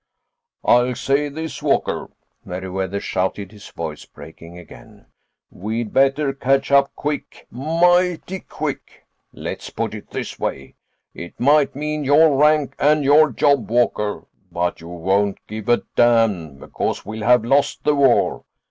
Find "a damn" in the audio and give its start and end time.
15.69-16.55